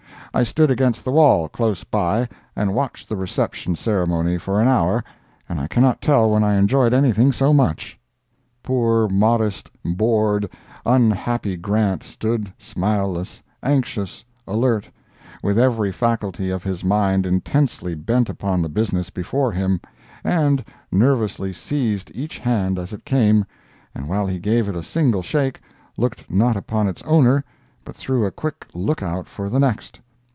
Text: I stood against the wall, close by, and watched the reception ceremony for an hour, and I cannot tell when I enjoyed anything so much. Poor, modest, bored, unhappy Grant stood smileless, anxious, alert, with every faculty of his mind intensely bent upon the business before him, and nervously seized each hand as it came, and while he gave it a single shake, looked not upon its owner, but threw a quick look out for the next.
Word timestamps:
I 0.33 0.43
stood 0.43 0.71
against 0.71 1.03
the 1.03 1.11
wall, 1.11 1.49
close 1.49 1.83
by, 1.83 2.29
and 2.55 2.73
watched 2.73 3.09
the 3.09 3.17
reception 3.17 3.75
ceremony 3.75 4.37
for 4.37 4.61
an 4.61 4.67
hour, 4.69 5.03
and 5.49 5.59
I 5.59 5.67
cannot 5.67 5.99
tell 5.99 6.29
when 6.29 6.41
I 6.41 6.55
enjoyed 6.55 6.93
anything 6.93 7.33
so 7.33 7.51
much. 7.51 7.99
Poor, 8.63 9.09
modest, 9.09 9.69
bored, 9.83 10.49
unhappy 10.85 11.57
Grant 11.57 12.01
stood 12.01 12.53
smileless, 12.57 13.43
anxious, 13.61 14.23
alert, 14.47 14.89
with 15.43 15.59
every 15.59 15.91
faculty 15.91 16.49
of 16.49 16.63
his 16.63 16.81
mind 16.81 17.25
intensely 17.25 17.93
bent 17.93 18.29
upon 18.29 18.61
the 18.61 18.69
business 18.69 19.09
before 19.09 19.51
him, 19.51 19.81
and 20.23 20.63
nervously 20.93 21.51
seized 21.51 22.09
each 22.15 22.39
hand 22.39 22.79
as 22.79 22.93
it 22.93 23.03
came, 23.03 23.43
and 23.93 24.07
while 24.07 24.27
he 24.27 24.39
gave 24.39 24.69
it 24.69 24.77
a 24.77 24.81
single 24.83 25.21
shake, 25.23 25.59
looked 25.97 26.31
not 26.31 26.55
upon 26.55 26.87
its 26.87 27.03
owner, 27.03 27.43
but 27.83 27.97
threw 27.97 28.25
a 28.25 28.31
quick 28.31 28.65
look 28.73 29.03
out 29.03 29.27
for 29.27 29.49
the 29.49 29.59
next. 29.59 29.99